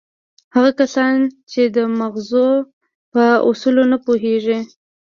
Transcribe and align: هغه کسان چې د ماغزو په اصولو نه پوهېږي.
هغه 0.55 0.71
کسان 0.79 1.15
چې 1.51 1.61
د 1.75 1.77
ماغزو 1.99 2.49
په 3.13 3.23
اصولو 3.49 3.83
نه 3.91 3.97
پوهېږي. 4.05 4.59